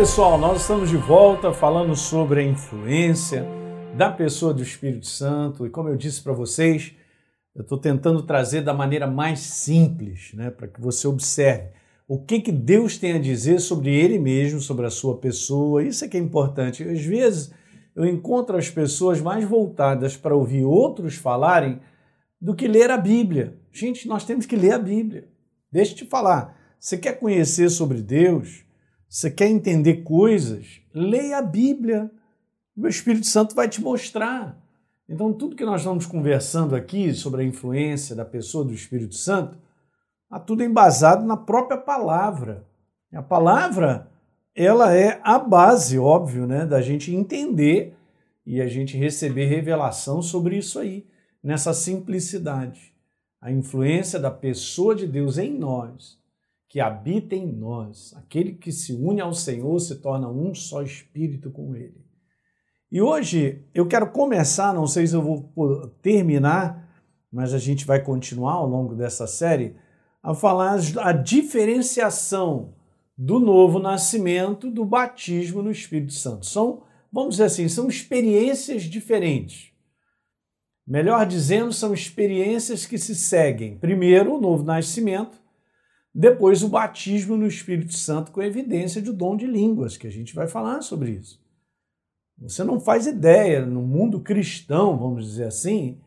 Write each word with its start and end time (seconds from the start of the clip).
pessoal, 0.00 0.38
nós 0.38 0.62
estamos 0.62 0.88
de 0.88 0.96
volta 0.96 1.52
falando 1.52 1.94
sobre 1.94 2.40
a 2.40 2.42
influência 2.42 3.46
da 3.94 4.10
pessoa 4.10 4.54
do 4.54 4.62
Espírito 4.62 5.06
Santo 5.06 5.66
e 5.66 5.68
como 5.68 5.90
eu 5.90 5.94
disse 5.94 6.22
para 6.22 6.32
vocês, 6.32 6.94
eu 7.54 7.60
estou 7.60 7.76
tentando 7.76 8.22
trazer 8.22 8.62
da 8.62 8.72
maneira 8.72 9.06
mais 9.06 9.40
simples, 9.40 10.32
né, 10.32 10.50
para 10.50 10.68
que 10.68 10.80
você 10.80 11.06
observe 11.06 11.68
o 12.08 12.18
que, 12.18 12.40
que 12.40 12.50
Deus 12.50 12.96
tem 12.96 13.12
a 13.12 13.18
dizer 13.18 13.60
sobre 13.60 13.94
Ele 13.94 14.18
mesmo, 14.18 14.58
sobre 14.58 14.86
a 14.86 14.90
sua 14.90 15.18
pessoa. 15.18 15.84
Isso 15.84 16.02
é 16.02 16.08
que 16.08 16.16
é 16.16 16.20
importante. 16.20 16.82
Às 16.82 17.04
vezes 17.04 17.52
eu 17.94 18.06
encontro 18.06 18.56
as 18.56 18.70
pessoas 18.70 19.20
mais 19.20 19.44
voltadas 19.44 20.16
para 20.16 20.34
ouvir 20.34 20.64
outros 20.64 21.16
falarem 21.16 21.78
do 22.40 22.54
que 22.54 22.66
ler 22.66 22.90
a 22.90 22.96
Bíblia. 22.96 23.58
Gente, 23.70 24.08
nós 24.08 24.24
temos 24.24 24.46
que 24.46 24.56
ler 24.56 24.72
a 24.72 24.78
Bíblia. 24.78 25.28
Deixa 25.70 25.92
eu 25.92 25.96
te 25.98 26.06
falar. 26.06 26.56
Você 26.78 26.96
quer 26.96 27.20
conhecer 27.20 27.68
sobre 27.68 28.00
Deus? 28.00 28.64
Você 29.10 29.28
quer 29.28 29.48
entender 29.48 30.04
coisas? 30.04 30.80
Leia 30.94 31.38
a 31.38 31.42
Bíblia. 31.42 32.08
O 32.76 32.86
Espírito 32.86 33.26
Santo 33.26 33.56
vai 33.56 33.68
te 33.68 33.82
mostrar. 33.82 34.56
Então, 35.08 35.32
tudo 35.32 35.56
que 35.56 35.64
nós 35.64 35.80
estamos 35.80 36.06
conversando 36.06 36.76
aqui 36.76 37.12
sobre 37.12 37.42
a 37.42 37.44
influência 37.44 38.14
da 38.14 38.24
pessoa 38.24 38.64
do 38.64 38.72
Espírito 38.72 39.16
Santo, 39.16 39.58
está 40.22 40.38
tudo 40.38 40.62
embasado 40.62 41.26
na 41.26 41.36
própria 41.36 41.76
palavra. 41.76 42.64
A 43.12 43.20
palavra, 43.20 44.08
ela 44.54 44.94
é 44.94 45.20
a 45.24 45.40
base, 45.40 45.98
óbvio, 45.98 46.46
né, 46.46 46.64
da 46.64 46.80
gente 46.80 47.12
entender 47.12 47.96
e 48.46 48.60
a 48.60 48.68
gente 48.68 48.96
receber 48.96 49.46
revelação 49.46 50.22
sobre 50.22 50.56
isso 50.56 50.78
aí, 50.78 51.04
nessa 51.42 51.74
simplicidade. 51.74 52.94
A 53.40 53.50
influência 53.50 54.20
da 54.20 54.30
pessoa 54.30 54.94
de 54.94 55.08
Deus 55.08 55.36
em 55.36 55.58
nós 55.58 56.20
que 56.70 56.78
habita 56.78 57.34
em 57.34 57.52
nós. 57.52 58.14
Aquele 58.16 58.52
que 58.52 58.70
se 58.70 58.92
une 58.92 59.20
ao 59.20 59.34
Senhor 59.34 59.78
se 59.80 59.96
torna 59.96 60.30
um 60.30 60.54
só 60.54 60.82
espírito 60.82 61.50
com 61.50 61.74
Ele. 61.74 62.00
E 62.90 63.02
hoje 63.02 63.64
eu 63.74 63.86
quero 63.86 64.10
começar, 64.12 64.72
não 64.72 64.86
sei 64.86 65.06
se 65.06 65.14
eu 65.14 65.20
vou 65.20 65.88
terminar, 66.00 66.88
mas 67.30 67.52
a 67.52 67.58
gente 67.58 67.84
vai 67.84 68.02
continuar 68.02 68.54
ao 68.54 68.68
longo 68.68 68.94
dessa 68.94 69.26
série, 69.26 69.74
a 70.22 70.32
falar 70.32 70.78
a 70.98 71.12
diferenciação 71.12 72.74
do 73.18 73.40
novo 73.40 73.78
nascimento 73.78 74.70
do 74.70 74.84
batismo 74.84 75.62
no 75.62 75.72
Espírito 75.72 76.12
Santo. 76.12 76.46
São, 76.46 76.84
vamos 77.12 77.32
dizer 77.32 77.44
assim, 77.44 77.68
são 77.68 77.88
experiências 77.88 78.84
diferentes. 78.84 79.72
Melhor 80.86 81.26
dizendo, 81.26 81.72
são 81.72 81.92
experiências 81.92 82.86
que 82.86 82.98
se 82.98 83.14
seguem. 83.14 83.76
Primeiro, 83.78 84.36
o 84.36 84.40
novo 84.40 84.64
nascimento, 84.64 85.39
depois, 86.14 86.62
o 86.62 86.68
batismo 86.68 87.36
no 87.36 87.46
Espírito 87.46 87.94
Santo 87.94 88.32
com 88.32 88.42
evidência 88.42 89.00
de 89.00 89.12
dom 89.12 89.36
de 89.36 89.46
línguas, 89.46 89.96
que 89.96 90.06
a 90.06 90.10
gente 90.10 90.34
vai 90.34 90.48
falar 90.48 90.82
sobre 90.82 91.12
isso. 91.12 91.40
Você 92.38 92.64
não 92.64 92.80
faz 92.80 93.06
ideia, 93.06 93.64
no 93.64 93.82
mundo 93.82 94.20
cristão, 94.20 94.96
vamos 94.96 95.24
dizer 95.24 95.44
assim, 95.44 95.98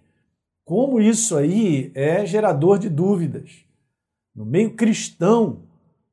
como 0.66 1.00
isso 1.00 1.38
aí 1.38 1.92
é 1.94 2.26
gerador 2.26 2.80
de 2.80 2.90
dúvidas. 2.90 3.64
No 4.36 4.46
meio 4.46 4.74
cristão, 4.74 5.62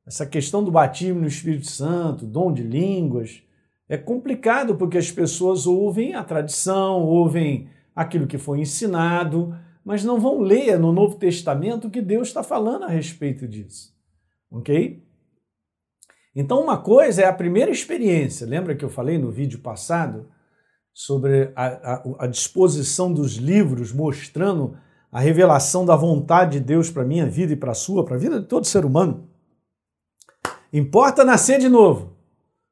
essa 0.05 0.25
questão 0.25 0.63
do 0.63 0.71
batismo 0.71 1.21
no 1.21 1.27
Espírito 1.27 1.67
Santo, 1.67 2.25
dom 2.25 2.53
de 2.53 2.63
línguas, 2.63 3.41
é 3.89 3.97
complicado 3.97 4.75
porque 4.75 4.97
as 4.97 5.11
pessoas 5.11 5.65
ouvem 5.65 6.13
a 6.13 6.23
tradição, 6.23 7.01
ouvem 7.01 7.67
aquilo 7.95 8.27
que 8.27 8.37
foi 8.37 8.59
ensinado, 8.61 9.57
mas 9.83 10.03
não 10.03 10.19
vão 10.19 10.39
ler 10.39 10.79
no 10.79 10.91
Novo 10.91 11.15
Testamento 11.15 11.87
o 11.87 11.91
que 11.91 12.01
Deus 12.01 12.27
está 12.27 12.43
falando 12.43 12.83
a 12.83 12.89
respeito 12.89 13.47
disso. 13.47 13.93
Ok? 14.49 15.03
Então, 16.35 16.61
uma 16.61 16.77
coisa 16.77 17.23
é 17.23 17.25
a 17.25 17.33
primeira 17.33 17.71
experiência. 17.71 18.47
Lembra 18.47 18.75
que 18.75 18.85
eu 18.85 18.89
falei 18.89 19.17
no 19.17 19.31
vídeo 19.31 19.59
passado 19.59 20.29
sobre 20.93 21.51
a, 21.55 21.93
a, 21.93 22.03
a 22.19 22.27
disposição 22.27 23.11
dos 23.11 23.35
livros 23.35 23.91
mostrando 23.91 24.77
a 25.11 25.19
revelação 25.19 25.85
da 25.85 25.95
vontade 25.95 26.59
de 26.59 26.65
Deus 26.65 26.89
para 26.89 27.03
a 27.03 27.05
minha 27.05 27.25
vida 27.25 27.53
e 27.53 27.57
para 27.57 27.71
a 27.71 27.75
sua, 27.75 28.05
para 28.05 28.15
a 28.15 28.19
vida 28.19 28.39
de 28.39 28.47
todo 28.47 28.65
ser 28.65 28.85
humano? 28.85 29.29
Importa 30.71 31.25
nascer 31.25 31.59
de 31.59 31.67
novo. 31.67 32.15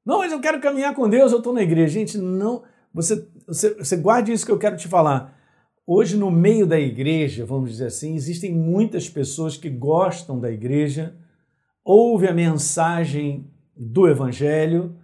Não, 0.06 0.20
mas 0.20 0.32
eu 0.32 0.40
quero 0.40 0.62
caminhar 0.62 0.96
com 0.96 1.10
Deus, 1.10 1.32
eu 1.32 1.40
estou 1.40 1.54
na 1.54 1.62
igreja. 1.62 1.94
Gente, 1.94 2.18
não. 2.18 2.64
Você, 2.94 3.28
você, 3.46 3.74
você 3.74 3.98
guarde 3.98 4.32
isso 4.32 4.46
que 4.46 4.52
eu 4.52 4.58
quero 4.58 4.78
te 4.78 4.88
falar. 4.88 5.38
Hoje, 5.92 6.16
no 6.16 6.30
meio 6.30 6.68
da 6.68 6.80
igreja, 6.80 7.44
vamos 7.44 7.72
dizer 7.72 7.88
assim, 7.88 8.14
existem 8.14 8.54
muitas 8.54 9.10
pessoas 9.10 9.58
que 9.58 9.72
gostam 9.72 10.40
da 10.40 10.52
igreja, 10.52 11.16
ouvem 11.84 12.30
a 12.30 12.32
mensagem 12.32 13.50
do 13.76 14.08
Evangelho, 14.08 14.96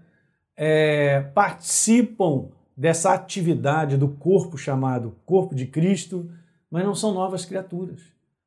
é, 0.55 1.21
participam 1.33 2.49
dessa 2.77 3.11
atividade 3.15 3.97
do 3.97 4.09
corpo 4.09 4.59
chamado 4.59 5.15
Corpo 5.25 5.55
de 5.55 5.65
Cristo, 5.65 6.29
mas 6.69 6.85
não 6.85 6.93
são 6.93 7.15
novas 7.15 7.45
criaturas. 7.45 8.01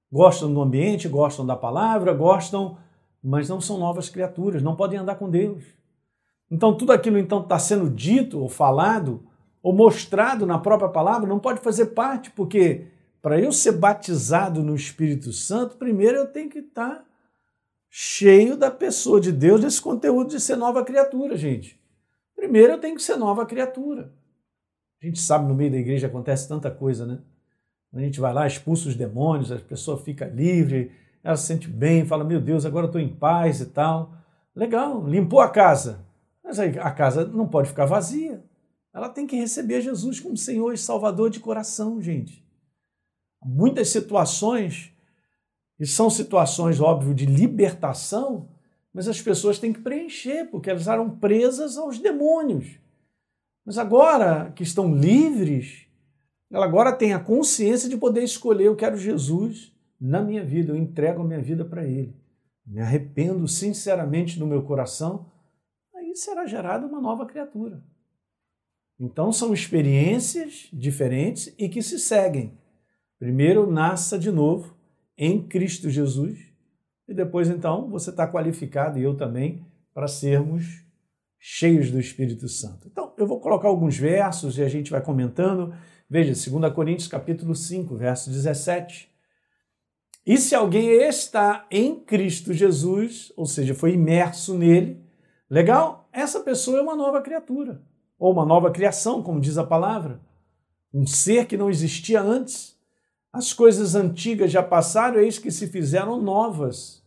Gostam 0.09 0.55
do 0.55 0.63
ambiente, 0.63 1.09
gostam 1.09 1.45
da 1.45 1.57
palavra, 1.57 2.15
gostam, 2.15 2.79
mas 3.21 3.49
não 3.49 3.61
são 3.61 3.79
novas 3.79 4.09
criaturas, 4.09 4.63
não 4.63 4.77
podem 4.77 5.01
andar 5.01 5.17
com 5.17 5.29
Deus. 5.29 5.65
Então, 6.49 6.73
tudo 6.73 6.93
aquilo 6.93 7.19
então 7.19 7.41
está 7.41 7.59
sendo 7.59 7.91
dito 7.91 8.39
ou 8.39 8.49
falado 8.49 9.28
ou 9.63 9.73
mostrado 9.73 10.47
na 10.47 10.59
própria 10.59 10.89
palavra 10.89 11.29
não 11.29 11.39
pode 11.39 11.61
fazer 11.61 11.87
parte, 11.87 12.31
porque 12.31 12.87
para 13.21 13.41
eu 13.41 13.53
ser 13.53 13.73
batizado 13.73 14.63
no 14.63 14.75
Espírito 14.75 15.33
Santo, 15.33 15.77
primeiro 15.77 16.19
eu 16.19 16.27
tenho 16.27 16.49
que 16.49 16.61
estar 16.61 17.05
cheio 17.91 18.57
da 18.57 18.71
pessoa 18.71 19.21
de 19.21 19.33
Deus, 19.33 19.61
desse 19.61 19.81
conteúdo 19.81 20.31
de 20.31 20.41
ser 20.41 20.57
nova 20.57 20.85
criatura, 20.85 21.37
gente. 21.37 21.79
Primeiro 22.37 22.75
eu 22.75 22.79
tenho 22.79 22.95
que 22.95 23.03
ser 23.03 23.17
nova 23.17 23.45
criatura. 23.45 24.13
A 25.03 25.07
gente 25.07 25.21
sabe 25.21 25.49
no 25.49 25.55
meio 25.55 25.71
da 25.71 25.79
igreja 25.79 26.07
acontece 26.07 26.49
tanta 26.49 26.71
coisa, 26.71 27.07
né? 27.07 27.19
A 27.93 28.01
gente 28.01 28.21
vai 28.21 28.33
lá, 28.33 28.47
expulsa 28.47 28.89
os 28.89 28.95
demônios, 28.95 29.51
a 29.51 29.57
pessoa 29.57 29.97
fica 29.97 30.27
livre, 30.27 30.93
ela 31.23 31.37
se 31.37 31.47
sente 31.47 31.69
bem, 31.69 32.05
fala: 32.05 32.23
Meu 32.23 32.41
Deus, 32.41 32.67
agora 32.67 32.85
eu 32.85 32.89
estou 32.89 33.01
em 33.01 33.09
paz 33.09 33.61
e 33.61 33.67
tal. 33.67 34.13
Legal, 34.55 35.07
limpou 35.07 35.41
a 35.41 35.49
casa. 35.49 36.05
Mas 36.45 36.59
aí 36.59 36.79
a 36.79 36.91
casa 36.91 37.25
não 37.27 37.49
pode 37.49 37.69
ficar 37.69 37.87
vazia. 37.87 38.43
Ela 38.93 39.09
tem 39.09 39.27
que 39.27 39.37
receber 39.37 39.81
Jesus 39.81 40.19
como 40.19 40.37
Senhor 40.37 40.73
e 40.73 40.79
Salvador 40.79 41.31
de 41.31 41.41
coração, 41.41 42.01
gente. 42.01 42.45
Muitas 43.45 43.89
situações, 43.91 44.93
e 45.79 45.87
são 45.87 46.11
situações, 46.11 46.81
óbvio, 46.81 47.15
de 47.15 47.27
libertação, 47.27 48.49
mas 48.93 49.07
as 49.07 49.21
pessoas 49.21 49.59
têm 49.59 49.73
que 49.73 49.81
preencher, 49.81 50.47
porque 50.51 50.71
elas 50.71 50.89
eram 50.89 51.11
presas 51.11 51.77
aos 51.77 51.99
demônios. 51.99 52.79
Mas 53.65 53.79
agora 53.79 54.51
que 54.57 54.63
estão 54.63 54.95
livres, 54.95 55.87
ela 56.51 56.65
agora 56.65 56.93
tem 56.93 57.13
a 57.13 57.21
consciência 57.21 57.89
de 57.89 57.97
poder 57.97 58.23
escolher: 58.23 58.65
eu 58.65 58.77
quero 58.77 58.97
Jesus 58.97 59.73
na 60.01 60.23
minha 60.23 60.45
vida, 60.45 60.73
eu 60.73 60.77
entrego 60.77 61.21
a 61.21 61.25
minha 61.25 61.41
vida 61.41 61.65
para 61.65 61.85
Ele. 61.85 62.17
Me 62.67 62.81
arrependo 62.81 63.47
sinceramente 63.47 64.39
no 64.39 64.47
meu 64.47 64.63
coração, 64.63 65.31
aí 65.95 66.15
será 66.15 66.47
gerada 66.47 66.87
uma 66.87 67.01
nova 67.01 67.27
criatura. 67.27 67.83
Então 68.99 69.33
são 69.33 69.55
experiências 69.55 70.69
diferentes 70.73 71.55
e 71.57 71.69
que 71.69 71.83
se 71.83 71.99
seguem. 71.99 72.59
Primeiro, 73.19 73.71
nasça 73.71 74.19
de 74.19 74.31
novo 74.31 74.77
em 75.17 75.47
Cristo 75.47 75.89
Jesus 75.89 76.49
e 77.09 77.15
depois, 77.15 77.49
então, 77.49 77.89
você 77.89 78.11
está 78.11 78.31
qualificado 78.31 78.99
e 78.99 79.03
eu 79.03 79.17
também 79.17 79.65
para 79.95 80.07
sermos 80.07 80.85
cheios 81.39 81.91
do 81.91 81.99
Espírito 81.99 82.49
Santo. 82.49 82.87
Então, 82.87 83.15
eu 83.17 83.27
vou 83.27 83.41
colocar 83.41 83.69
alguns 83.69 83.97
versos 83.97 84.59
e 84.59 84.63
a 84.63 84.69
gente 84.69 84.91
vai 84.91 85.01
comentando. 85.01 85.75
Veja, 86.09 86.51
2 86.51 86.73
Coríntios 86.75 87.09
capítulo 87.09 87.55
5, 87.55 87.97
verso 87.97 88.31
17. 88.31 89.09
E 90.27 90.37
se 90.37 90.55
alguém 90.55 90.91
está 91.03 91.67
em 91.71 91.99
Cristo 91.99 92.53
Jesus, 92.53 93.33
ou 93.35 93.47
seja, 93.47 93.75
foi 93.75 93.95
imerso 93.95 94.59
nele, 94.59 95.03
legal? 95.49 96.09
Essa 96.13 96.41
pessoa 96.41 96.79
é 96.79 96.83
uma 96.83 96.95
nova 96.95 97.23
criatura 97.23 97.81
ou 98.19 98.33
uma 98.33 98.45
nova 98.45 98.71
criação, 98.71 99.23
como 99.23 99.41
diz 99.41 99.57
a 99.57 99.65
palavra, 99.65 100.21
um 100.93 101.07
ser 101.07 101.47
que 101.47 101.57
não 101.57 101.71
existia 101.71 102.21
antes. 102.21 102.77
As 103.33 103.53
coisas 103.53 103.95
antigas 103.95 104.51
já 104.51 104.63
passaram, 104.63 105.21
eis 105.21 105.39
que 105.39 105.51
se 105.51 105.69
fizeram 105.69 106.21
novas. 106.21 107.05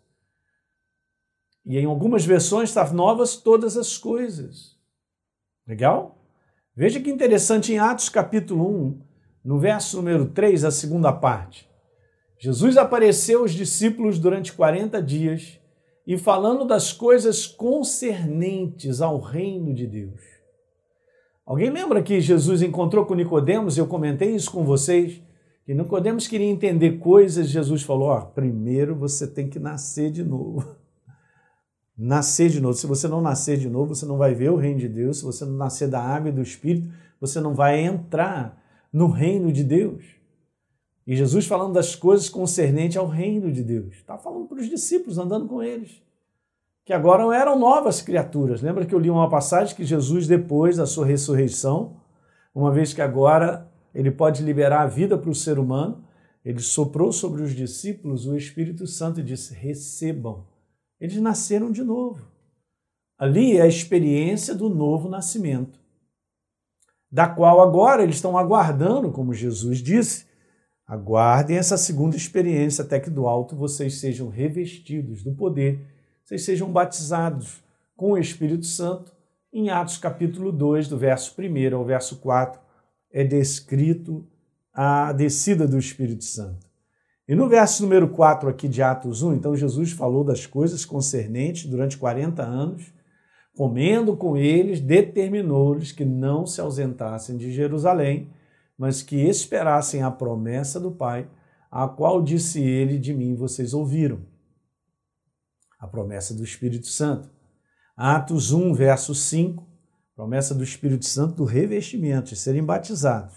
E 1.66 1.78
em 1.78 1.86
algumas 1.86 2.24
versões 2.26 2.70
está 2.70 2.92
novas 2.92 3.36
todas 3.36 3.76
as 3.76 3.98
coisas. 3.98 4.78
Legal? 5.68 6.18
Veja 6.76 7.00
que 7.00 7.10
interessante 7.10 7.74
em 7.74 7.80
Atos 7.80 8.10
capítulo 8.10 8.68
1, 8.68 9.02
no 9.44 9.60
verso 9.60 9.98
número 9.98 10.28
3, 10.28 10.64
a 10.64 10.72
segunda 10.72 11.12
parte. 11.12 11.70
Jesus 12.40 12.78
apareceu 12.78 13.42
aos 13.42 13.52
discípulos 13.52 14.18
durante 14.18 14.54
40 14.54 15.02
dias 15.02 15.60
e 16.08 16.18
falando 16.18 16.66
das 16.66 16.92
coisas 16.92 17.46
concernentes 17.46 19.02
ao 19.02 19.20
reino 19.20 19.74
de 19.74 19.86
Deus. 19.86 20.41
Alguém 21.46 21.70
lembra 21.70 22.04
que 22.04 22.22
Jesus 22.22 22.62
encontrou 22.62 23.06
com 23.06 23.16
Nicodemos? 23.16 23.78
Eu 23.78 23.88
comentei 23.88 24.36
isso 24.36 24.52
com 24.52 24.64
vocês. 24.64 25.22
Que 25.66 25.74
Nicodemos 25.74 26.28
queria 26.28 26.48
entender 26.48 27.00
coisas. 27.00 27.50
Jesus 27.50 27.84
falou: 27.84 28.10
ó, 28.10 28.22
primeiro 28.22 28.96
você 28.96 29.28
tem 29.28 29.50
que 29.50 29.60
nascer 29.60 30.12
de 30.12 30.24
novo. 30.24 30.76
nascer 31.98 32.50
de 32.50 32.60
novo. 32.60 32.74
Se 32.76 32.88
você 32.88 33.08
não 33.08 33.22
nascer 33.22 33.58
de 33.58 33.70
novo, 33.70 33.96
você 33.96 34.06
não 34.06 34.18
vai 34.18 34.34
ver 34.34 34.52
o 34.52 34.58
reino 34.58 34.80
de 34.80 34.88
Deus. 34.88 35.20
Se 35.20 35.24
você 35.24 35.46
não 35.46 35.54
nascer 35.54 35.88
da 35.88 36.02
água 36.02 36.30
e 36.30 36.34
do 36.34 36.42
Espírito, 36.42 36.90
você 37.20 37.40
não 37.40 37.54
vai 37.54 37.80
entrar 37.80 38.62
no 38.92 39.08
reino 39.08 39.52
de 39.52 39.64
Deus. 39.64 40.04
E 41.06 41.16
Jesus 41.16 41.46
falando 41.46 41.74
das 41.74 41.96
coisas 41.96 42.30
concernentes 42.30 42.98
ao 42.98 43.08
reino 43.08 43.52
de 43.52 43.64
Deus. 43.64 43.96
Está 43.96 44.18
falando 44.18 44.48
para 44.48 44.60
os 44.60 44.70
discípulos, 44.70 45.18
andando 45.18 45.48
com 45.48 45.62
eles. 45.62 46.02
Que 46.92 46.96
agora 46.96 47.34
eram 47.34 47.58
novas 47.58 48.02
criaturas. 48.02 48.62
Lembra 48.62 48.86
que 48.86 48.94
eu 48.94 49.00
li 49.00 49.10
uma 49.10 49.30
passagem 49.30 49.74
que 49.74 49.86
Jesus, 49.86 50.28
depois 50.28 50.76
da 50.76 50.86
sua 50.86 51.06
ressurreição, 51.06 52.02
uma 52.54 52.70
vez 52.70 52.94
que 52.94 53.02
agora 53.02 53.66
ele 53.96 54.12
pode 54.12 54.44
liberar 54.44 54.82
a 54.82 54.88
vida 54.88 55.18
para 55.18 55.30
o 55.30 55.34
ser 55.34 55.58
humano, 55.58 56.04
ele 56.44 56.60
soprou 56.60 57.14
sobre 57.14 57.44
os 57.44 57.56
discípulos 57.56 58.28
o 58.28 58.36
Espírito 58.36 58.86
Santo 58.88 59.22
e 59.22 59.24
disse: 59.24 59.54
recebam 59.54 60.46
eles 61.00 61.16
nasceram 61.22 61.72
de 61.72 61.82
novo. 61.82 62.28
Ali 63.18 63.56
é 63.56 63.62
a 63.62 63.68
experiência 63.68 64.54
do 64.54 64.68
novo 64.68 65.08
nascimento, 65.08 65.80
da 67.10 67.26
qual 67.26 67.62
agora 67.62 68.04
eles 68.04 68.16
estão 68.16 68.38
aguardando, 68.38 69.14
como 69.14 69.34
Jesus 69.34 69.78
disse, 69.78 70.26
aguardem 70.86 71.56
essa 71.56 71.78
segunda 71.78 72.18
experiência 72.18 72.84
até 72.84 73.00
que 73.00 73.10
do 73.10 73.28
alto 73.28 73.56
vocês 73.56 73.98
sejam 74.02 74.28
revestidos 74.28 75.24
do 75.24 75.32
poder, 75.34 76.01
vocês 76.32 76.46
sejam 76.46 76.72
batizados 76.72 77.62
com 77.94 78.14
o 78.14 78.18
Espírito 78.18 78.66
Santo. 78.66 79.12
Em 79.52 79.70
Atos 79.70 79.98
capítulo 79.98 80.50
2, 80.50 80.88
do 80.88 80.98
verso 80.98 81.36
1 81.38 81.76
ao 81.76 81.84
verso 81.84 82.22
4, 82.22 82.58
é 83.12 83.22
descrito 83.26 84.26
a 84.74 85.12
descida 85.12 85.68
do 85.68 85.78
Espírito 85.78 86.24
Santo. 86.24 86.66
E 87.28 87.36
no 87.36 87.50
verso 87.50 87.84
número 87.84 88.08
4 88.08 88.48
aqui 88.48 88.70
de 88.70 88.82
Atos 88.82 89.22
1, 89.22 89.34
então 89.34 89.58
Jesus 89.58 89.92
falou 89.92 90.24
das 90.24 90.46
coisas 90.46 90.86
concernentes 90.86 91.66
durante 91.66 91.98
40 91.98 92.42
anos, 92.42 92.94
comendo 93.54 94.16
com 94.16 94.38
eles, 94.38 94.80
determinou-lhes 94.80 95.92
que 95.92 96.06
não 96.06 96.46
se 96.46 96.62
ausentassem 96.62 97.36
de 97.36 97.52
Jerusalém, 97.52 98.30
mas 98.78 99.02
que 99.02 99.18
esperassem 99.18 100.02
a 100.02 100.10
promessa 100.10 100.80
do 100.80 100.92
Pai, 100.92 101.28
a 101.70 101.90
qual 101.90 102.22
disse 102.22 102.62
ele: 102.62 102.98
De 102.98 103.14
mim 103.14 103.36
vocês 103.36 103.74
ouviram. 103.74 104.32
A 105.82 105.88
promessa 105.88 106.36
do 106.36 106.44
Espírito 106.44 106.86
Santo. 106.86 107.28
Atos 107.98 108.52
1, 108.52 108.72
verso 108.76 109.16
5, 109.16 109.68
promessa 110.16 110.54
do 110.54 110.64
Espírito 110.64 111.06
Santo 111.06 111.34
do 111.34 111.44
revestimento, 111.44 112.30
de 112.30 112.36
serem 112.36 112.64
batizados. 112.64 113.36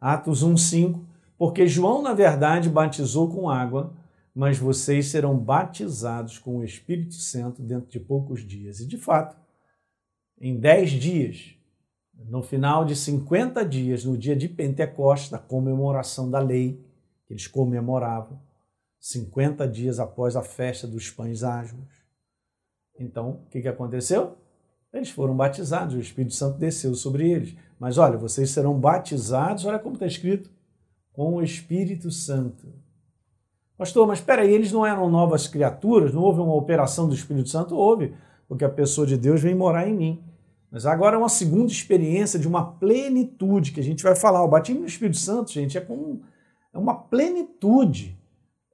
Atos 0.00 0.42
1, 0.42 0.56
5, 0.56 1.06
porque 1.38 1.64
João, 1.68 2.02
na 2.02 2.14
verdade, 2.14 2.68
batizou 2.68 3.30
com 3.30 3.48
água, 3.48 3.94
mas 4.34 4.58
vocês 4.58 5.06
serão 5.06 5.38
batizados 5.38 6.36
com 6.36 6.58
o 6.58 6.64
Espírito 6.64 7.14
Santo 7.14 7.62
dentro 7.62 7.88
de 7.88 8.00
poucos 8.00 8.44
dias. 8.44 8.80
E 8.80 8.86
de 8.86 8.98
fato, 8.98 9.36
em 10.40 10.58
dez 10.58 10.90
dias, 10.90 11.54
no 12.26 12.42
final 12.42 12.84
de 12.84 12.96
50 12.96 13.64
dias, 13.64 14.04
no 14.04 14.18
dia 14.18 14.34
de 14.34 14.48
Pentecostes, 14.48 15.30
da 15.30 15.38
comemoração 15.38 16.28
da 16.28 16.40
lei, 16.40 16.84
que 17.24 17.32
eles 17.32 17.46
comemoravam, 17.46 18.40
50 19.02 19.66
dias 19.66 19.98
após 19.98 20.36
a 20.36 20.42
festa 20.42 20.86
dos 20.86 21.10
pães 21.10 21.42
asmos. 21.42 21.88
Então, 22.96 23.30
o 23.30 23.50
que, 23.50 23.60
que 23.60 23.66
aconteceu? 23.66 24.36
Eles 24.92 25.10
foram 25.10 25.36
batizados, 25.36 25.96
o 25.96 25.98
Espírito 25.98 26.34
Santo 26.34 26.56
desceu 26.56 26.94
sobre 26.94 27.28
eles. 27.28 27.56
Mas 27.80 27.98
olha, 27.98 28.16
vocês 28.16 28.50
serão 28.50 28.78
batizados, 28.78 29.64
olha 29.64 29.80
como 29.80 29.96
está 29.96 30.06
escrito, 30.06 30.48
com 31.12 31.34
o 31.34 31.42
Espírito 31.42 32.12
Santo. 32.12 32.72
Pastor, 33.76 34.06
mas 34.06 34.20
espera 34.20 34.42
aí, 34.42 34.52
eles 34.52 34.70
não 34.70 34.86
eram 34.86 35.10
novas 35.10 35.48
criaturas? 35.48 36.14
Não 36.14 36.22
houve 36.22 36.40
uma 36.40 36.54
operação 36.54 37.08
do 37.08 37.14
Espírito 37.14 37.48
Santo? 37.48 37.74
Houve, 37.74 38.14
porque 38.46 38.64
a 38.64 38.70
pessoa 38.70 39.04
de 39.04 39.16
Deus 39.16 39.40
vem 39.42 39.54
morar 39.54 39.88
em 39.88 39.96
mim. 39.96 40.24
Mas 40.70 40.86
agora 40.86 41.16
é 41.16 41.18
uma 41.18 41.28
segunda 41.28 41.72
experiência 41.72 42.38
de 42.38 42.46
uma 42.46 42.64
plenitude 42.74 43.72
que 43.72 43.80
a 43.80 43.84
gente 43.84 44.04
vai 44.04 44.14
falar. 44.14 44.44
O 44.44 44.48
batismo 44.48 44.82
do 44.82 44.86
Espírito 44.86 45.18
Santo, 45.18 45.50
gente, 45.50 45.76
é, 45.76 45.80
com, 45.80 46.20
é 46.72 46.78
uma 46.78 46.94
plenitude. 46.94 48.21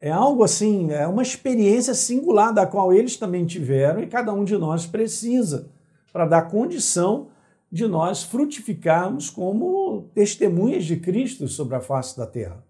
É 0.01 0.11
algo 0.11 0.45
assim, 0.45 0.93
é 0.93 1.07
uma 1.07 1.23
experiência 1.23 1.93
singular 1.93 2.53
da 2.53 2.67
qual 2.67 2.93
eles 2.93 3.17
também 3.17 3.45
tiveram 3.45 4.01
e 4.01 4.07
cada 4.07 4.33
um 4.33 4.45
de 4.45 4.57
nós 4.57 4.87
precisa 4.87 5.71
para 6.13 6.25
dar 6.25 6.43
condição 6.43 7.29
de 7.71 7.87
nós 7.87 8.23
frutificarmos 8.23 9.29
como 9.29 10.09
testemunhas 10.15 10.85
de 10.85 10.97
Cristo 10.97 11.49
sobre 11.49 11.77
a 11.77 11.81
face 11.81 12.17
da 12.17 12.27
terra. 12.27 12.65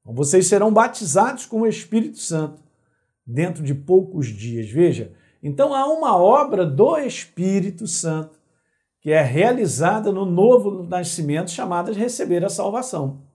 Então, 0.00 0.14
vocês 0.14 0.46
serão 0.46 0.72
batizados 0.72 1.46
com 1.46 1.62
o 1.62 1.66
Espírito 1.66 2.18
Santo 2.18 2.62
dentro 3.26 3.62
de 3.62 3.74
poucos 3.74 4.26
dias. 4.26 4.68
Veja, 4.70 5.12
então 5.42 5.74
há 5.74 5.86
uma 5.86 6.16
obra 6.16 6.66
do 6.66 6.98
Espírito 6.98 7.86
Santo 7.86 8.40
que 9.00 9.10
é 9.10 9.20
realizada 9.20 10.12
no 10.12 10.24
novo 10.24 10.84
nascimento, 10.84 11.50
chamada 11.50 11.92
de 11.92 11.98
receber 11.98 12.44
a 12.44 12.48
salvação. 12.48 13.31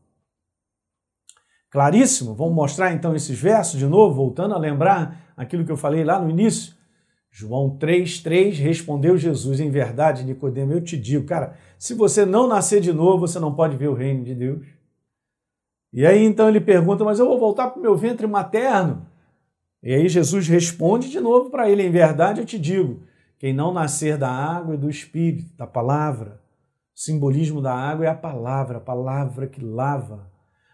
Claríssimo? 1.77 2.33
Vamos 2.33 2.55
mostrar 2.55 2.91
então 2.91 3.15
esses 3.15 3.39
versos 3.39 3.79
de 3.79 3.85
novo, 3.85 4.15
voltando 4.15 4.55
a 4.55 4.57
lembrar 4.57 5.31
aquilo 5.37 5.63
que 5.63 5.71
eu 5.71 5.77
falei 5.77 6.03
lá 6.03 6.19
no 6.19 6.27
início. 6.27 6.73
João 7.29 7.77
3,3 7.77 8.59
respondeu 8.59 9.15
Jesus: 9.15 9.59
Em 9.59 9.69
verdade, 9.69 10.23
Nicodemo, 10.23 10.73
eu 10.73 10.81
te 10.81 10.97
digo, 10.97 11.27
cara, 11.27 11.55
se 11.77 11.93
você 11.93 12.25
não 12.25 12.47
nascer 12.47 12.81
de 12.81 12.91
novo, 12.91 13.27
você 13.27 13.37
não 13.37 13.53
pode 13.53 13.77
ver 13.77 13.89
o 13.89 13.93
reino 13.93 14.23
de 14.23 14.33
Deus. 14.33 14.65
E 15.93 16.03
aí 16.03 16.25
então 16.25 16.49
ele 16.49 16.59
pergunta: 16.59 17.05
Mas 17.05 17.19
eu 17.19 17.27
vou 17.27 17.39
voltar 17.39 17.67
para 17.67 17.77
o 17.79 17.83
meu 17.83 17.95
ventre 17.95 18.25
materno? 18.25 19.05
E 19.83 19.93
aí 19.93 20.09
Jesus 20.09 20.47
responde 20.47 21.11
de 21.11 21.19
novo 21.19 21.51
para 21.51 21.69
ele: 21.69 21.83
Em 21.83 21.91
verdade, 21.91 22.41
eu 22.41 22.45
te 22.47 22.57
digo, 22.57 23.03
quem 23.37 23.53
não 23.53 23.71
nascer 23.71 24.17
da 24.17 24.31
água 24.31 24.73
e 24.73 24.79
do 24.79 24.89
espírito, 24.89 25.55
da 25.55 25.67
palavra, 25.67 26.41
o 26.95 26.99
simbolismo 26.99 27.61
da 27.61 27.75
água 27.75 28.07
é 28.07 28.09
a 28.09 28.15
palavra, 28.15 28.79
a 28.79 28.81
palavra 28.81 29.45
que 29.45 29.63
lava, 29.63 30.27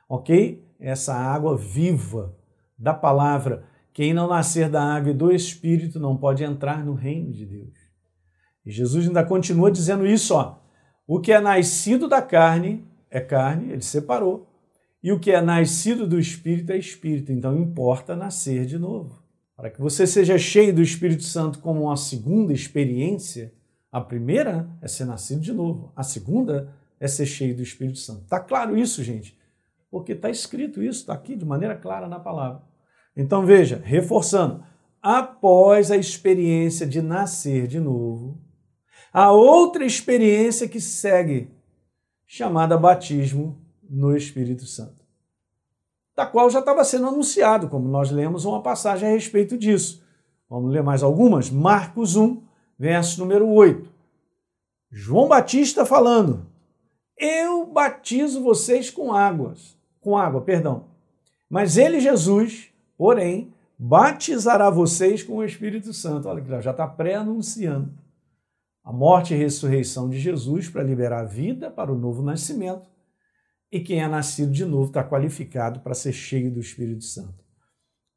ok? 0.08 0.64
Essa 0.80 1.14
água 1.14 1.58
viva 1.58 2.36
da 2.78 2.94
palavra 2.94 3.66
quem 3.94 4.12
não 4.12 4.28
nascer 4.28 4.70
da 4.70 4.82
água 4.82 5.12
e 5.12 5.16
do 5.16 5.32
Espírito 5.32 6.00
não 6.00 6.18
pode 6.18 6.44
entrar 6.44 6.84
no 6.84 6.96
reino 6.96 7.32
de 7.32 7.46
Deus. 7.46 7.78
E 8.66 8.72
Jesus 8.72 9.08
ainda 9.08 9.24
continua 9.24 9.72
dizendo 9.72 10.06
isso, 10.08 10.34
ó. 10.34 10.58
O 11.06 11.20
que 11.20 11.32
é 11.32 11.40
nascido 11.40 12.08
da 12.08 12.22
carne 12.22 12.84
é 13.10 13.20
carne, 13.20 13.72
ele 13.72 13.84
separou. 13.84 14.50
E 15.04 15.12
o 15.12 15.20
que 15.20 15.32
é 15.32 15.42
nascido 15.42 16.08
do 16.08 16.20
Espírito 16.20 16.72
é 16.72 16.78
Espírito. 16.78 17.32
Então 17.32 17.56
importa 17.56 18.16
nascer 18.16 18.66
de 18.66 18.80
novo. 18.80 19.22
Para 19.56 19.70
que 19.70 19.80
você 19.80 20.08
seja 20.08 20.40
cheio 20.40 20.74
do 20.74 20.82
Espírito 20.82 21.24
Santo 21.24 21.60
como 21.60 21.84
uma 21.84 21.98
segunda 21.98 22.52
experiência, 22.52 23.54
a 23.92 24.02
primeira 24.02 24.68
é 24.82 24.88
ser 24.88 25.06
nascido 25.06 25.42
de 25.42 25.54
novo. 25.54 25.94
A 25.96 26.02
segunda 26.02 26.74
é 27.00 27.08
ser 27.08 27.28
cheio 27.28 27.56
do 27.56 27.62
Espírito 27.62 28.00
Santo. 28.00 28.24
Está 28.24 28.40
claro 28.40 28.76
isso, 28.76 29.04
gente? 29.04 29.38
Porque 29.94 30.14
está 30.14 30.28
escrito 30.28 30.82
isso, 30.82 31.02
está 31.02 31.14
aqui 31.14 31.36
de 31.36 31.46
maneira 31.46 31.78
clara 31.78 32.08
na 32.08 32.20
palavra. 32.20 32.64
Então 33.16 33.46
veja, 33.46 33.80
reforçando, 33.86 34.64
após 35.00 35.92
a 35.92 35.96
experiência 35.96 36.88
de 36.88 37.00
nascer 37.00 37.68
de 37.68 37.80
novo, 37.80 38.42
a 39.14 39.32
outra 39.32 39.86
experiência 39.86 40.68
que 40.68 40.82
segue, 40.82 41.52
chamada 42.26 42.76
batismo 42.76 43.62
no 43.88 44.18
Espírito 44.18 44.66
Santo, 44.66 45.06
da 46.16 46.26
qual 46.26 46.50
já 46.50 46.58
estava 46.58 46.84
sendo 46.84 47.06
anunciado, 47.10 47.70
como 47.70 47.88
nós 47.88 48.10
lemos 48.10 48.46
uma 48.46 48.64
passagem 48.64 49.08
a 49.08 49.12
respeito 49.12 49.56
disso. 49.56 50.04
Vamos 50.50 50.74
ler 50.74 50.82
mais 50.82 51.04
algumas? 51.04 51.52
Marcos 51.52 52.16
1, 52.16 52.42
verso 52.80 53.20
número 53.20 53.48
8. 53.48 53.88
João 54.90 55.28
Batista 55.28 55.86
falando: 55.86 56.48
Eu 57.16 57.68
batizo 57.68 58.42
vocês 58.42 58.90
com 58.90 59.14
águas, 59.14 59.78
com 60.04 60.18
água, 60.18 60.42
perdão. 60.42 60.86
Mas 61.50 61.78
ele, 61.78 62.00
Jesus, 62.00 62.70
porém, 62.98 63.54
batizará 63.78 64.70
vocês 64.70 65.24
com 65.24 65.38
o 65.38 65.44
Espírito 65.44 65.94
Santo. 65.94 66.28
Olha 66.28 66.42
que 66.42 66.62
já 66.62 66.72
está 66.72 66.88
pré-anunciando 66.88 67.92
a 68.84 68.92
morte 68.92 69.34
e 69.34 69.38
ressurreição 69.38 70.10
de 70.10 70.20
Jesus 70.20 70.70
para 70.70 70.84
liberar 70.84 71.24
vida 71.24 71.72
para 71.72 71.92
o 71.92 71.98
novo 71.98 72.22
nascimento. 72.22 72.90
E 73.72 73.80
quem 73.80 74.04
é 74.04 74.08
nascido 74.08 74.52
de 74.52 74.66
novo 74.66 74.88
está 74.88 75.04
qualificado 75.04 75.80
para 75.80 75.96
ser 75.96 76.14
cheio 76.14 76.52
do 76.52 76.60
Espírito 76.60 77.04
Santo. 77.04 77.44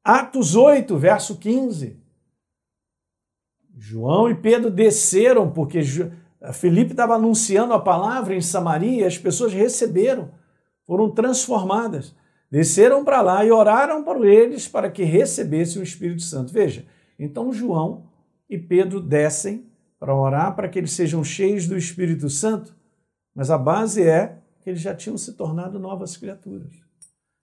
Atos 0.05 0.55
8, 0.55 0.97
verso 0.99 1.37
15. 1.37 1.99
João 3.76 4.31
e 4.31 4.35
Pedro 4.35 4.71
desceram 4.71 5.50
porque 5.50 5.81
Felipe 6.52 6.93
estava 6.93 7.14
anunciando 7.14 7.73
a 7.73 7.81
palavra 7.81 8.35
em 8.35 8.40
Samaria 8.40 9.02
e 9.02 9.05
as 9.05 9.19
pessoas 9.19 9.52
receberam, 9.52 10.31
foram 10.87 11.11
transformadas 11.11 12.14
desceram 12.50 13.05
para 13.05 13.21
lá 13.21 13.45
e 13.45 13.50
oraram 13.50 14.05
para 14.05 14.26
eles 14.26 14.69
para 14.69 14.90
que 14.90 15.02
recebessem 15.02 15.81
o 15.81 15.85
Espírito 15.85 16.23
Santo. 16.23 16.52
Veja, 16.52 16.87
então 17.19 17.52
João 17.52 18.07
e 18.49 18.57
Pedro 18.57 19.00
descem 19.00 19.66
para 19.99 20.14
orar 20.14 20.55
para 20.55 20.69
que 20.69 20.78
eles 20.78 20.93
sejam 20.93 21.25
cheios 21.25 21.66
do 21.66 21.76
Espírito 21.76 22.31
Santo, 22.31 22.75
mas 23.35 23.50
a 23.50 23.59
base 23.59 24.02
é 24.02 24.38
que 24.61 24.71
eles 24.71 24.81
já 24.81 24.95
tinham 24.95 25.19
se 25.19 25.33
tornado 25.33 25.78
novas 25.78 26.16
criaturas. 26.16 26.73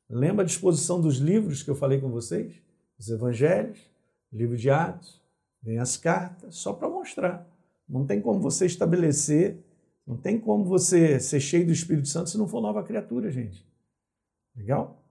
Lembra 0.10 0.44
a 0.44 0.48
disposição 0.48 1.02
dos 1.02 1.18
livros 1.18 1.64
que 1.64 1.70
eu 1.70 1.76
falei 1.76 2.00
com 2.00 2.10
vocês? 2.10 2.54
Os 2.98 3.10
evangelhos, 3.10 3.80
livro 4.32 4.56
de 4.56 4.70
Atos, 4.70 5.22
Vem 5.64 5.80
as 5.80 5.96
cartas 5.96 6.56
só 6.56 6.74
para 6.74 6.90
mostrar. 6.90 7.48
Não 7.88 8.06
tem 8.06 8.20
como 8.20 8.42
você 8.42 8.66
estabelecer, 8.66 9.58
não 10.05 10.17
tem 10.17 10.39
como 10.39 10.65
você 10.65 11.19
ser 11.19 11.39
cheio 11.39 11.65
do 11.65 11.72
Espírito 11.72 12.07
Santo 12.07 12.29
se 12.29 12.38
não 12.38 12.48
for 12.48 12.62
nova 12.62 12.83
criatura, 12.83 13.31
gente. 13.31 13.65
Legal? 14.55 15.01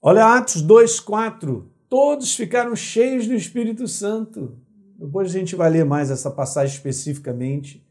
Olha 0.00 0.36
Atos 0.36 0.60
2, 0.62 1.00
4. 1.00 1.70
Todos 1.88 2.34
ficaram 2.34 2.74
cheios 2.76 3.26
do 3.26 3.34
Espírito 3.34 3.88
Santo. 3.88 4.58
Depois 4.98 5.30
a 5.34 5.38
gente 5.38 5.56
vai 5.56 5.70
ler 5.70 5.84
mais 5.84 6.10
essa 6.10 6.30
passagem 6.30 6.74
especificamente 6.74 7.86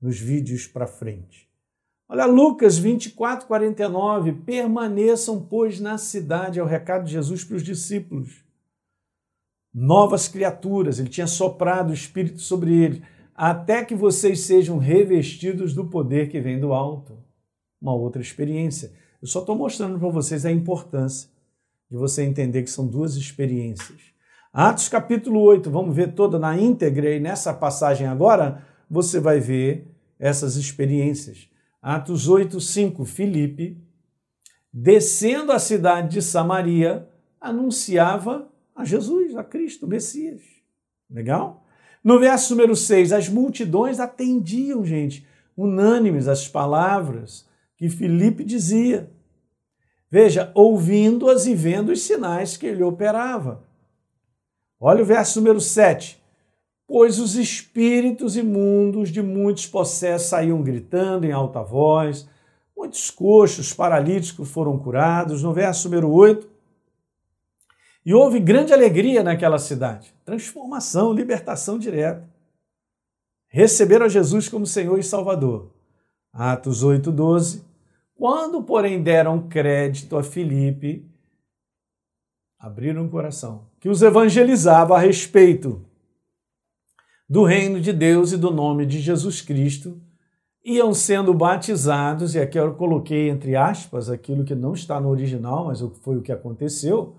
nos 0.00 0.18
vídeos 0.18 0.66
para 0.66 0.86
frente. 0.86 1.48
Olha 2.08 2.26
Lucas 2.26 2.76
24, 2.76 3.46
49. 3.46 4.32
Permaneçam, 4.44 5.40
pois, 5.40 5.80
na 5.80 5.96
cidade, 5.96 6.58
é 6.58 6.62
o 6.62 6.66
recado 6.66 7.04
de 7.04 7.12
Jesus 7.12 7.42
para 7.42 7.56
os 7.56 7.62
discípulos. 7.62 8.44
Novas 9.72 10.28
criaturas, 10.28 10.98
ele 10.98 11.08
tinha 11.08 11.26
soprado 11.26 11.90
o 11.90 11.94
Espírito 11.94 12.40
sobre 12.40 12.74
eles, 12.74 13.02
até 13.34 13.84
que 13.84 13.94
vocês 13.94 14.40
sejam 14.40 14.78
revestidos 14.78 15.74
do 15.74 15.86
poder 15.86 16.28
que 16.28 16.40
vem 16.40 16.60
do 16.60 16.72
alto. 16.72 17.18
Uma 17.80 17.94
outra 17.94 18.22
experiência. 18.22 18.92
Eu 19.20 19.28
só 19.28 19.40
estou 19.40 19.56
mostrando 19.56 19.98
para 19.98 20.08
vocês 20.08 20.44
a 20.44 20.50
importância 20.52 21.28
de 21.90 21.96
você 21.96 22.22
entender 22.22 22.62
que 22.62 22.70
são 22.70 22.86
duas 22.86 23.16
experiências. 23.16 24.00
Atos 24.52 24.88
capítulo 24.88 25.40
8, 25.40 25.70
vamos 25.70 25.94
ver 25.96 26.14
toda 26.14 26.38
na 26.38 26.58
íntegra 26.58 27.14
e 27.14 27.20
nessa 27.20 27.54
passagem 27.54 28.06
agora, 28.06 28.66
você 28.88 29.18
vai 29.18 29.40
ver 29.40 29.86
essas 30.18 30.56
experiências. 30.56 31.48
Atos 31.80 32.28
8, 32.28 32.60
5, 32.60 33.04
Filipe, 33.04 33.82
descendo 34.72 35.52
a 35.52 35.58
cidade 35.58 36.10
de 36.10 36.22
Samaria, 36.22 37.08
anunciava 37.40 38.48
a 38.74 38.84
Jesus, 38.84 39.34
a 39.36 39.42
Cristo, 39.42 39.86
o 39.86 39.88
Messias. 39.88 40.42
Legal? 41.10 41.61
No 42.02 42.18
verso 42.18 42.54
número 42.54 42.74
6, 42.74 43.12
as 43.12 43.28
multidões 43.28 44.00
atendiam, 44.00 44.84
gente, 44.84 45.26
unânimes 45.56 46.26
as 46.26 46.48
palavras 46.48 47.46
que 47.76 47.88
Filipe 47.88 48.44
dizia. 48.44 49.10
Veja, 50.10 50.50
ouvindo-as 50.54 51.46
e 51.46 51.54
vendo 51.54 51.90
os 51.90 52.02
sinais 52.02 52.56
que 52.56 52.66
ele 52.66 52.82
operava. 52.82 53.62
Olha 54.78 55.02
o 55.02 55.06
verso 55.06 55.40
número 55.40 55.60
7. 55.60 56.20
Pois 56.86 57.18
os 57.18 57.36
espíritos 57.36 58.36
imundos 58.36 59.08
de 59.08 59.22
muitos 59.22 59.66
possessos 59.66 60.28
saíam 60.28 60.60
gritando 60.60 61.24
em 61.24 61.32
alta 61.32 61.62
voz, 61.62 62.28
muitos 62.76 63.10
coxos, 63.10 63.72
paralíticos 63.72 64.50
foram 64.50 64.76
curados. 64.76 65.42
No 65.42 65.52
verso 65.52 65.88
número 65.88 66.10
8, 66.10 66.51
e 68.04 68.12
houve 68.12 68.40
grande 68.40 68.72
alegria 68.72 69.22
naquela 69.22 69.58
cidade. 69.58 70.14
Transformação, 70.24 71.12
libertação 71.12 71.78
direta. 71.78 72.28
Receberam 73.48 74.08
Jesus 74.08 74.48
como 74.48 74.66
Senhor 74.66 74.98
e 74.98 75.02
Salvador. 75.02 75.70
Atos 76.32 76.82
8, 76.82 77.12
12. 77.12 77.64
Quando, 78.14 78.62
porém, 78.62 79.02
deram 79.02 79.48
crédito 79.48 80.16
a 80.16 80.22
Filipe, 80.22 81.06
abriram 82.58 83.04
o 83.04 83.10
coração, 83.10 83.66
que 83.80 83.88
os 83.88 84.02
evangelizava 84.02 84.96
a 84.96 85.00
respeito 85.00 85.84
do 87.28 87.44
reino 87.44 87.80
de 87.80 87.92
Deus 87.92 88.32
e 88.32 88.36
do 88.36 88.50
nome 88.50 88.86
de 88.86 89.00
Jesus 89.00 89.40
Cristo, 89.40 90.00
iam 90.64 90.94
sendo 90.94 91.34
batizados, 91.34 92.34
e 92.34 92.38
aqui 92.38 92.58
eu 92.58 92.74
coloquei 92.74 93.28
entre 93.28 93.56
aspas 93.56 94.08
aquilo 94.08 94.44
que 94.44 94.54
não 94.54 94.74
está 94.74 95.00
no 95.00 95.08
original, 95.08 95.66
mas 95.66 95.80
foi 96.02 96.16
o 96.16 96.22
que 96.22 96.30
aconteceu, 96.30 97.16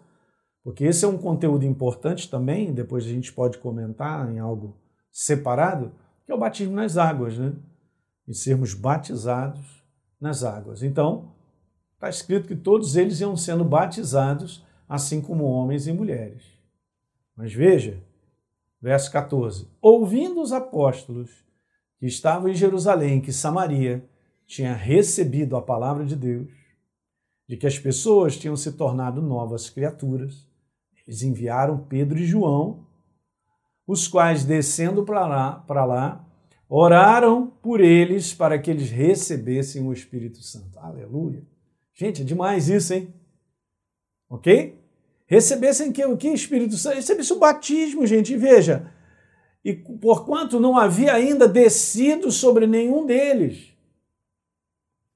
porque 0.64 0.86
esse 0.86 1.04
é 1.04 1.08
um 1.08 1.18
conteúdo 1.18 1.66
importante 1.66 2.30
também, 2.30 2.74
depois 2.74 3.06
a 3.06 3.10
gente 3.10 3.34
pode 3.34 3.58
comentar 3.58 4.32
em 4.32 4.40
algo 4.40 4.78
separado, 5.12 5.92
que 6.26 6.32
é 6.32 6.36
o 6.36 6.40
batismo 6.40 6.74
nas 6.74 6.98
águas, 6.98 7.38
né? 7.38 7.54
E 8.26 8.34
sermos 8.34 8.74
batizados 8.74 9.84
nas 10.20 10.42
águas. 10.42 10.82
Então, 10.82 11.34
está 11.96 12.08
escrito 12.08 12.48
que 12.48 12.56
todos 12.56 12.96
eles 12.96 13.20
iam 13.20 13.36
sendo 13.36 13.66
batizados, 13.66 14.66
assim 14.88 15.22
como 15.22 15.44
homens 15.44 15.86
e 15.86 15.92
mulheres. 15.92 16.44
Mas 17.36 17.54
veja, 17.54 18.02
verso 18.82 19.12
14: 19.12 19.68
Ouvindo 19.82 20.42
os 20.42 20.54
apóstolos 20.54 21.30
que 22.00 22.06
estavam 22.06 22.48
em 22.48 22.56
Jerusalém, 22.56 23.20
que 23.20 23.34
Samaria 23.34 24.08
tinha 24.48 24.74
recebido 24.74 25.58
a 25.58 25.62
palavra 25.62 26.06
de 26.06 26.16
Deus, 26.16 26.50
de 27.50 27.58
que 27.58 27.68
as 27.68 27.78
pessoas 27.78 28.38
tinham 28.38 28.56
se 28.56 28.72
tornado 28.74 29.22
novas 29.22 29.70
criaturas, 29.70 30.48
eles 31.08 31.24
enviaram 31.24 31.86
Pedro 31.86 32.18
e 32.18 32.26
João, 32.26 32.86
os 33.86 34.08
quais, 34.08 34.46
descendo 34.46 35.04
para 35.04 35.28
lá, 35.28 35.66
lá, 35.68 36.26
oraram 36.70 37.48
por 37.62 37.82
eles 37.82 38.34
para 38.34 38.58
que 38.58 38.72
eles 38.72 38.90
recebessem 38.90 39.86
o 39.86 39.92
Espírito 39.94 40.42
Santo. 40.42 40.80
Aleluia. 40.80 41.46
Gente, 41.94 42.22
é 42.22 42.26
demais 42.26 42.70
isso, 42.70 42.94
hein? 42.94 43.14
Ok? 44.30 44.80
Recebessem 45.26 45.92
que, 45.92 46.06
o 46.06 46.18
que 46.18 46.30
Espírito 46.30 46.78
Santo? 46.78 46.96
Recebessem 46.96 47.36
o 47.36 47.40
batismo, 47.40 48.06
gente. 48.08 48.34
E 48.34 48.38
veja, 48.38 48.92
e 49.64 49.74
porquanto 49.74 50.60
não 50.60 50.78
havia 50.78 51.14
ainda 51.14 51.48
descido 51.48 52.32
sobre 52.32 52.66
nenhum 52.66 53.06
deles 53.06 53.74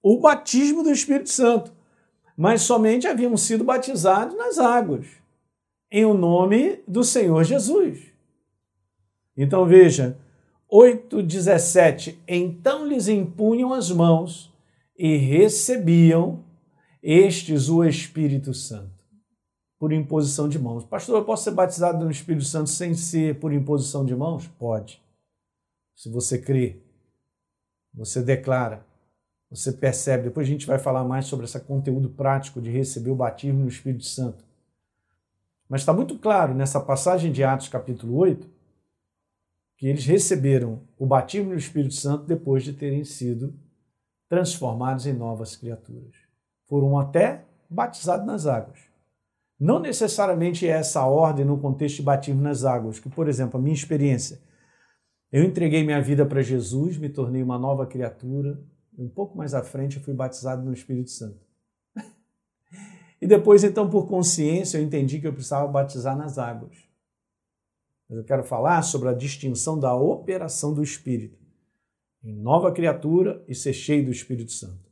o 0.01 0.19
batismo 0.19 0.83
do 0.83 0.91
Espírito 0.91 1.29
Santo, 1.29 1.73
mas 2.37 2.61
somente 2.61 3.07
haviam 3.07 3.35
sido 3.35 3.63
batizados 3.63 4.37
nas 4.37 4.57
águas, 4.57 5.05
em 5.91 6.05
o 6.05 6.13
nome 6.13 6.83
do 6.87 7.03
Senhor 7.03 7.43
Jesus. 7.43 7.99
Então 9.35 9.65
veja, 9.65 10.17
8,17: 10.71 12.17
Então 12.27 12.87
lhes 12.87 13.07
impunham 13.07 13.73
as 13.73 13.91
mãos 13.91 14.53
e 14.97 15.15
recebiam 15.15 16.43
estes 17.01 17.69
o 17.69 17.83
Espírito 17.83 18.53
Santo, 18.53 18.91
por 19.79 19.93
imposição 19.93 20.49
de 20.49 20.59
mãos. 20.59 20.83
Pastor, 20.83 21.17
eu 21.17 21.25
posso 21.25 21.43
ser 21.43 21.51
batizado 21.51 22.03
no 22.03 22.11
Espírito 22.11 22.45
Santo 22.45 22.69
sem 22.69 22.93
ser 22.93 23.39
por 23.39 23.53
imposição 23.53 24.03
de 24.03 24.15
mãos? 24.15 24.47
Pode. 24.59 25.01
Se 25.95 26.09
você 26.09 26.39
crê, 26.39 26.81
você 27.93 28.21
declara, 28.21 28.85
você 29.49 29.71
percebe. 29.71 30.23
Depois 30.23 30.47
a 30.47 30.51
gente 30.51 30.67
vai 30.67 30.77
falar 30.77 31.03
mais 31.03 31.25
sobre 31.25 31.45
esse 31.45 31.59
conteúdo 31.61 32.09
prático 32.09 32.61
de 32.61 32.69
receber 32.69 33.09
o 33.09 33.15
batismo 33.15 33.61
no 33.61 33.67
Espírito 33.67 34.03
Santo. 34.03 34.46
Mas 35.69 35.81
está 35.81 35.91
muito 35.91 36.17
claro 36.17 36.53
nessa 36.53 36.79
passagem 36.79 37.31
de 37.31 37.43
Atos, 37.43 37.67
capítulo 37.67 38.15
8, 38.17 38.47
que 39.77 39.87
eles 39.87 40.05
receberam 40.05 40.81
o 40.97 41.05
batismo 41.05 41.49
no 41.49 41.57
Espírito 41.57 41.93
Santo 41.93 42.25
depois 42.25 42.63
de 42.63 42.73
terem 42.73 43.03
sido 43.03 43.53
transformados 44.29 45.05
em 45.05 45.13
novas 45.13 45.55
criaturas. 45.55 46.15
Foram 46.67 46.97
até 46.97 47.45
batizados 47.69 48.25
nas 48.25 48.45
águas. 48.45 48.79
Não 49.59 49.79
necessariamente 49.79 50.67
é 50.67 50.71
essa 50.71 51.05
ordem 51.05 51.45
no 51.45 51.59
contexto 51.59 51.97
de 51.97 52.03
batismo 52.03 52.41
nas 52.41 52.63
águas, 52.63 52.99
que, 52.99 53.09
por 53.09 53.27
exemplo, 53.27 53.59
a 53.59 53.61
minha 53.61 53.73
experiência, 53.73 54.39
eu 55.31 55.43
entreguei 55.43 55.83
minha 55.83 56.01
vida 56.01 56.25
para 56.25 56.41
Jesus, 56.41 56.97
me 56.97 57.09
tornei 57.09 57.43
uma 57.43 57.57
nova 57.57 57.85
criatura, 57.85 58.59
um 58.97 59.09
pouco 59.09 59.37
mais 59.37 59.53
à 59.53 59.63
frente 59.63 59.97
eu 59.97 60.03
fui 60.03 60.13
batizado 60.13 60.63
no 60.63 60.73
Espírito 60.73 61.09
Santo. 61.09 61.46
E 63.21 63.27
depois, 63.27 63.63
então, 63.63 63.89
por 63.89 64.07
consciência, 64.07 64.77
eu 64.77 64.83
entendi 64.83 65.19
que 65.19 65.27
eu 65.27 65.33
precisava 65.33 65.67
batizar 65.67 66.15
nas 66.15 66.37
águas. 66.37 66.77
Mas 68.07 68.19
eu 68.19 68.23
quero 68.23 68.43
falar 68.43 68.81
sobre 68.83 69.09
a 69.09 69.13
distinção 69.13 69.79
da 69.79 69.93
operação 69.95 70.73
do 70.73 70.83
Espírito 70.83 71.37
em 72.23 72.33
nova 72.33 72.71
criatura 72.71 73.43
e 73.47 73.55
ser 73.55 73.73
cheio 73.73 74.05
do 74.05 74.11
Espírito 74.11 74.51
Santo. 74.51 74.87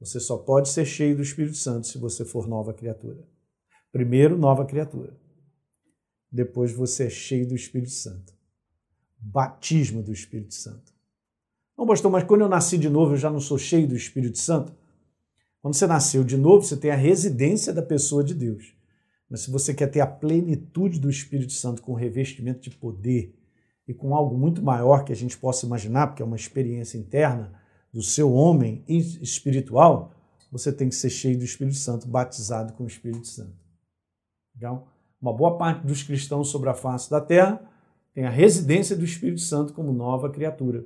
Você 0.00 0.18
só 0.18 0.36
pode 0.36 0.68
ser 0.68 0.84
cheio 0.84 1.16
do 1.16 1.22
Espírito 1.22 1.56
Santo 1.56 1.86
se 1.86 1.96
você 1.96 2.24
for 2.24 2.48
nova 2.48 2.74
criatura. 2.74 3.24
Primeiro, 3.92 4.36
nova 4.36 4.64
criatura. 4.64 5.16
Depois, 6.30 6.72
você 6.72 7.04
é 7.04 7.10
cheio 7.10 7.46
do 7.46 7.54
Espírito 7.54 7.92
Santo. 7.92 8.32
Batismo 9.18 10.02
do 10.02 10.12
Espírito 10.12 10.54
Santo. 10.54 10.92
Não, 11.76 11.86
pastor, 11.86 12.10
mas 12.10 12.24
quando 12.24 12.40
eu 12.40 12.48
nasci 12.48 12.76
de 12.76 12.88
novo, 12.88 13.12
eu 13.12 13.18
já 13.18 13.30
não 13.30 13.40
sou 13.40 13.58
cheio 13.58 13.86
do 13.86 13.94
Espírito 13.94 14.38
Santo? 14.38 14.74
Quando 15.62 15.74
você 15.74 15.86
nasceu 15.86 16.24
de 16.24 16.36
novo, 16.36 16.64
você 16.64 16.76
tem 16.76 16.90
a 16.90 16.96
residência 16.96 17.72
da 17.72 17.82
pessoa 17.82 18.24
de 18.24 18.34
Deus. 18.34 18.74
Mas 19.30 19.42
se 19.42 19.50
você 19.50 19.72
quer 19.72 19.86
ter 19.86 20.00
a 20.00 20.06
plenitude 20.06 20.98
do 20.98 21.08
Espírito 21.08 21.52
Santo 21.52 21.80
com 21.80 21.94
revestimento 21.94 22.60
de 22.60 22.70
poder 22.76 23.34
e 23.86 23.94
com 23.94 24.14
algo 24.14 24.36
muito 24.36 24.60
maior 24.60 25.04
que 25.04 25.12
a 25.12 25.16
gente 25.16 25.38
possa 25.38 25.64
imaginar, 25.64 26.08
porque 26.08 26.22
é 26.22 26.26
uma 26.26 26.36
experiência 26.36 26.98
interna 26.98 27.54
do 27.92 28.02
seu 28.02 28.32
homem 28.32 28.84
espiritual, 28.88 30.12
você 30.50 30.72
tem 30.72 30.88
que 30.88 30.94
ser 30.94 31.10
cheio 31.10 31.38
do 31.38 31.44
Espírito 31.44 31.76
Santo, 31.76 32.08
batizado 32.08 32.72
com 32.74 32.84
o 32.84 32.86
Espírito 32.86 33.26
Santo. 33.26 33.56
Então, 34.56 34.84
uma 35.20 35.32
boa 35.32 35.56
parte 35.56 35.86
dos 35.86 36.02
cristãos 36.02 36.48
sobre 36.48 36.68
a 36.68 36.74
face 36.74 37.08
da 37.08 37.20
terra 37.20 37.62
tem 38.12 38.24
a 38.24 38.30
residência 38.30 38.96
do 38.96 39.04
Espírito 39.04 39.40
Santo 39.40 39.72
como 39.72 39.92
nova 39.92 40.28
criatura. 40.28 40.84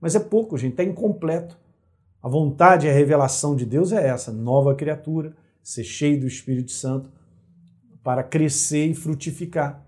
Mas 0.00 0.14
é 0.14 0.20
pouco, 0.20 0.58
gente, 0.58 0.72
está 0.72 0.84
incompleto. 0.84 1.56
A 2.22 2.28
vontade 2.28 2.86
e 2.86 2.90
a 2.90 2.92
revelação 2.92 3.54
de 3.54 3.64
Deus 3.64 3.92
é 3.92 4.08
essa, 4.08 4.32
nova 4.32 4.74
criatura, 4.74 5.34
ser 5.62 5.84
cheio 5.84 6.20
do 6.20 6.26
Espírito 6.26 6.72
Santo, 6.72 7.10
para 8.02 8.22
crescer 8.22 8.86
e 8.86 8.94
frutificar. 8.94 9.82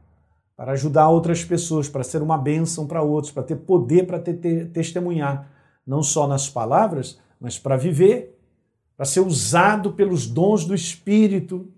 para 0.56 0.72
ajudar 0.72 1.08
outras 1.08 1.44
pessoas, 1.44 1.88
para 1.88 2.02
ser 2.02 2.20
uma 2.20 2.36
bênção 2.36 2.84
para 2.84 3.00
outros, 3.00 3.32
para 3.32 3.44
ter 3.44 3.54
poder 3.54 4.08
para 4.08 4.18
ter, 4.18 4.34
ter, 4.34 4.68
testemunhar, 4.70 5.48
não 5.86 6.02
só 6.02 6.26
nas 6.26 6.50
palavras, 6.50 7.16
mas 7.40 7.56
para 7.56 7.76
viver, 7.76 8.36
para 8.96 9.06
ser 9.06 9.20
usado 9.20 9.92
pelos 9.92 10.26
dons 10.26 10.64
do 10.64 10.74
Espírito. 10.74 11.72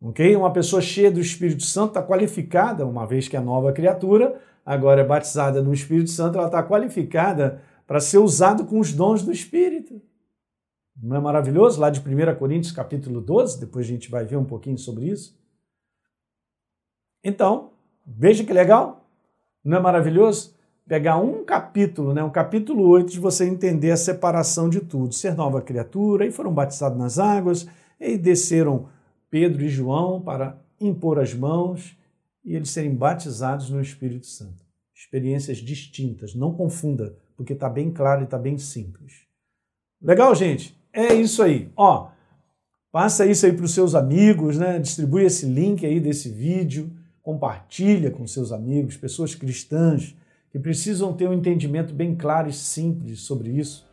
Ok? 0.00 0.36
Uma 0.36 0.52
pessoa 0.52 0.80
cheia 0.80 1.10
do 1.10 1.20
Espírito 1.20 1.64
Santo 1.64 1.88
está 1.88 2.02
qualificada, 2.02 2.86
uma 2.86 3.04
vez 3.04 3.26
que 3.26 3.36
é 3.36 3.40
nova 3.40 3.72
criatura, 3.72 4.40
agora 4.64 5.00
é 5.00 5.04
batizada 5.04 5.60
no 5.60 5.74
Espírito 5.74 6.10
Santo, 6.10 6.38
ela 6.38 6.46
está 6.46 6.62
qualificada 6.62 7.60
para 7.90 7.98
ser 7.98 8.18
usado 8.18 8.66
com 8.66 8.78
os 8.78 8.92
dons 8.92 9.24
do 9.24 9.32
Espírito. 9.32 10.00
Não 10.96 11.16
é 11.16 11.20
maravilhoso? 11.20 11.80
Lá 11.80 11.90
de 11.90 11.98
1 11.98 12.36
Coríntios 12.38 12.70
capítulo 12.70 13.20
12, 13.20 13.58
depois 13.58 13.84
a 13.84 13.88
gente 13.88 14.08
vai 14.08 14.24
ver 14.24 14.36
um 14.36 14.44
pouquinho 14.44 14.78
sobre 14.78 15.06
isso. 15.06 15.36
Então, 17.24 17.72
veja 18.06 18.44
que 18.44 18.52
legal. 18.52 19.10
Não 19.64 19.76
é 19.76 19.80
maravilhoso? 19.80 20.54
Pegar 20.86 21.16
um 21.16 21.44
capítulo, 21.44 22.14
né, 22.14 22.22
um 22.22 22.30
capítulo 22.30 22.86
8, 22.86 23.10
de 23.10 23.18
você 23.18 23.44
entender 23.44 23.90
a 23.90 23.96
separação 23.96 24.68
de 24.70 24.78
tudo. 24.78 25.12
Ser 25.12 25.34
nova 25.34 25.60
criatura, 25.60 26.24
e 26.24 26.30
foram 26.30 26.54
batizados 26.54 26.96
nas 26.96 27.18
águas, 27.18 27.66
e 27.98 28.16
desceram 28.16 28.88
Pedro 29.28 29.64
e 29.64 29.68
João 29.68 30.22
para 30.22 30.56
impor 30.80 31.18
as 31.18 31.34
mãos 31.34 31.98
e 32.44 32.54
eles 32.54 32.70
serem 32.70 32.94
batizados 32.94 33.68
no 33.68 33.80
Espírito 33.80 34.28
Santo. 34.28 34.64
Experiências 34.94 35.58
distintas, 35.58 36.36
não 36.36 36.54
confunda, 36.54 37.16
porque 37.40 37.54
está 37.54 37.70
bem 37.70 37.90
claro 37.90 38.20
e 38.20 38.24
está 38.24 38.38
bem 38.38 38.58
simples. 38.58 39.22
Legal, 40.02 40.34
gente? 40.34 40.78
É 40.92 41.14
isso 41.14 41.42
aí. 41.42 41.70
Ó, 41.74 42.10
passa 42.92 43.24
isso 43.24 43.46
aí 43.46 43.52
para 43.54 43.64
os 43.64 43.72
seus 43.72 43.94
amigos, 43.94 44.58
né? 44.58 44.78
Distribui 44.78 45.24
esse 45.24 45.46
link 45.46 45.86
aí 45.86 45.98
desse 45.98 46.28
vídeo 46.28 46.92
compartilha 47.22 48.10
com 48.10 48.26
seus 48.26 48.52
amigos, 48.52 48.96
pessoas 48.96 49.34
cristãs 49.34 50.16
que 50.50 50.58
precisam 50.58 51.12
ter 51.12 51.28
um 51.28 51.32
entendimento 51.32 51.94
bem 51.94 52.14
claro 52.14 52.48
e 52.48 52.52
simples 52.52 53.20
sobre 53.20 53.50
isso, 53.50 53.86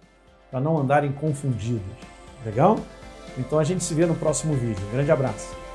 para 0.50 0.60
não 0.60 0.78
andarem 0.78 1.12
confundidos. 1.12 1.86
Legal? 2.44 2.80
Então 3.38 3.60
a 3.60 3.64
gente 3.64 3.84
se 3.84 3.94
vê 3.94 4.06
no 4.06 4.16
próximo 4.16 4.56
vídeo. 4.56 4.84
Um 4.88 4.92
grande 4.92 5.12
abraço. 5.12 5.67